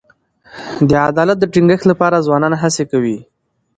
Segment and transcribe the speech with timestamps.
[0.89, 3.17] د عدالت د ټینګښت لپاره ځوانان هڅي کوي.